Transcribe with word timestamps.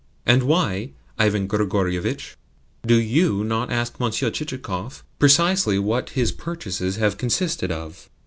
"And 0.25 0.41
why, 0.41 0.93
Ivan 1.19 1.45
Grigorievitch, 1.47 2.35
do 2.83 2.95
YOU 2.95 3.43
not 3.43 3.71
ask 3.71 3.99
Monsieur 3.99 4.31
Chichikov 4.31 5.03
precisely 5.19 5.77
what 5.77 6.09
his 6.17 6.31
purchases 6.31 6.95
have 6.95 7.19
consisted 7.19 7.71
of? 7.71 8.09